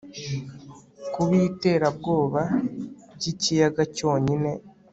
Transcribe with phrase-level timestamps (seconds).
[1.13, 2.41] Kubiterabwoba
[3.15, 4.51] byikiyaga cyonyine